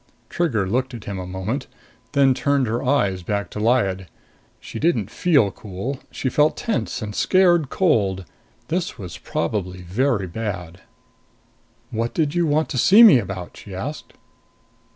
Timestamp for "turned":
2.33-2.65